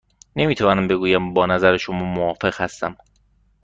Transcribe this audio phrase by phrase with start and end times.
[0.35, 2.97] نمی توانم بگویم با نظر شما موافق هستم.